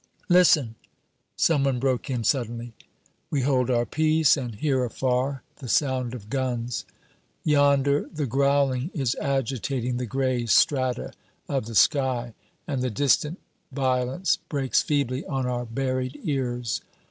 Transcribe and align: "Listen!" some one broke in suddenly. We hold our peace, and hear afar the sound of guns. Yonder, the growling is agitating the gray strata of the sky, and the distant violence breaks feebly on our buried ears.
"Listen!" 0.29 0.73
some 1.35 1.63
one 1.63 1.77
broke 1.77 2.09
in 2.09 2.23
suddenly. 2.23 2.73
We 3.29 3.41
hold 3.41 3.69
our 3.69 3.85
peace, 3.85 4.35
and 4.35 4.55
hear 4.55 4.83
afar 4.83 5.43
the 5.57 5.67
sound 5.69 6.15
of 6.15 6.27
guns. 6.31 6.85
Yonder, 7.43 8.09
the 8.11 8.25
growling 8.25 8.89
is 8.95 9.15
agitating 9.21 9.97
the 9.97 10.07
gray 10.07 10.47
strata 10.47 11.13
of 11.47 11.67
the 11.67 11.75
sky, 11.75 12.33
and 12.67 12.81
the 12.81 12.89
distant 12.89 13.37
violence 13.71 14.37
breaks 14.49 14.81
feebly 14.81 15.23
on 15.27 15.45
our 15.45 15.65
buried 15.65 16.19
ears. 16.23 16.81